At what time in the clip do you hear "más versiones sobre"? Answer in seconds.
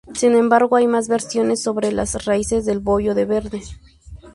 0.87-1.91